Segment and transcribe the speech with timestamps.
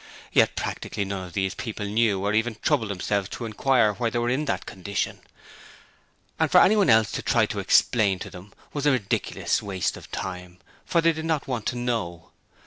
[0.33, 4.17] Yet practically none of these people knew or even troubled themselves to inquire why they
[4.17, 5.19] were in that condition;
[6.39, 10.09] and for anyone else to try to explain to them was a ridiculous waste of
[10.11, 12.31] time, for they did not want to know.